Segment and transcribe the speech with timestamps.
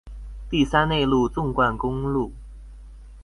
[0.49, 2.31] 第三內陸縱貫公路